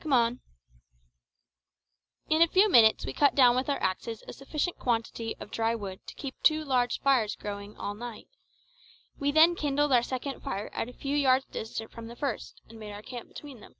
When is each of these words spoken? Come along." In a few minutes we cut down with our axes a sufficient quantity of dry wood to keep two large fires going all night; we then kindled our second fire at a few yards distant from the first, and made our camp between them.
Come 0.00 0.12
along." 0.12 0.40
In 2.28 2.42
a 2.42 2.48
few 2.48 2.68
minutes 2.68 3.06
we 3.06 3.12
cut 3.12 3.36
down 3.36 3.54
with 3.54 3.68
our 3.70 3.80
axes 3.80 4.24
a 4.26 4.32
sufficient 4.32 4.76
quantity 4.76 5.36
of 5.38 5.52
dry 5.52 5.72
wood 5.76 6.04
to 6.08 6.14
keep 6.16 6.34
two 6.42 6.64
large 6.64 6.98
fires 7.00 7.36
going 7.36 7.76
all 7.76 7.94
night; 7.94 8.26
we 9.20 9.30
then 9.30 9.54
kindled 9.54 9.92
our 9.92 10.02
second 10.02 10.40
fire 10.42 10.68
at 10.72 10.88
a 10.88 10.92
few 10.92 11.14
yards 11.16 11.44
distant 11.44 11.92
from 11.92 12.08
the 12.08 12.16
first, 12.16 12.60
and 12.68 12.80
made 12.80 12.90
our 12.90 13.02
camp 13.02 13.28
between 13.28 13.60
them. 13.60 13.76